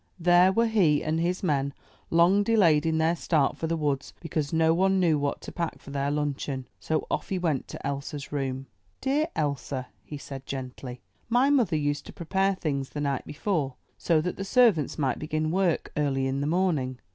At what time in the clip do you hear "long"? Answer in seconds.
2.09-2.41